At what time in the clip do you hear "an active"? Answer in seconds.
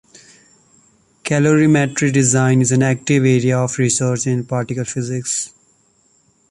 2.71-3.23